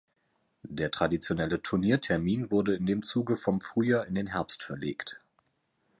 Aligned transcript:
Der 0.67 0.89
traditionelle 0.89 1.61
Turnier-Termin 1.61 2.49
wurde 2.49 2.73
in 2.73 2.87
dem 2.87 3.03
Zuge 3.03 3.35
vom 3.35 3.61
Frühjahr 3.61 4.07
in 4.07 4.15
den 4.15 4.25
Herbst 4.25 4.63
verlegt. 4.63 5.21